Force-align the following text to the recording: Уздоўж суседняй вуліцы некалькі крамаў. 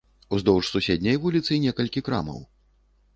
Уздоўж 0.35 0.69
суседняй 0.69 1.19
вуліцы 1.25 1.59
некалькі 1.65 2.03
крамаў. 2.09 2.41